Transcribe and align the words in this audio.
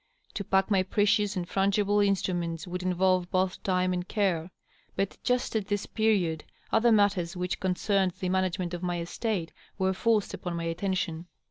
To 0.33 0.43
pack 0.43 0.71
my 0.71 0.81
precious 0.81 1.35
and 1.35 1.47
frangible 1.47 2.03
instruments 2.03 2.65
would 2.65 2.81
involve 2.81 3.29
both 3.29 3.61
time 3.61 3.93
and 3.93 4.07
care. 4.07 4.49
But 4.95 5.19
just 5.23 5.55
at 5.55 5.67
this 5.67 5.85
period 5.85 6.43
other 6.71 6.91
matters, 6.91 7.37
which 7.37 7.59
concerned 7.59 8.13
the 8.19 8.29
management 8.29 8.73
of 8.73 8.81
my 8.81 8.99
estate, 8.99 9.53
were 9.77 9.93
forced 9.93 10.33
upon 10.33 10.55
my 10.55 10.63
attention. 10.63 11.27